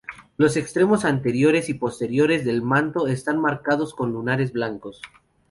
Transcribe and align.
Los 0.35 0.57
extremos 0.57 1.05
anteriores 1.05 1.69
y 1.69 1.75
posteriores 1.75 2.43
del 2.43 2.63
manto 2.63 3.05
están 3.05 3.39
marcados 3.39 3.93
con 3.93 4.13
lunares 4.13 4.51
blancos. 4.51 4.99